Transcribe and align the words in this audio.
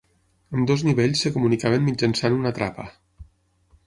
Ambdós 0.59 0.83
nivells 0.85 1.21
es 1.29 1.35
comunicaven 1.35 1.85
mitjançant 1.89 2.39
una 2.39 2.53
trapa. 2.61 2.87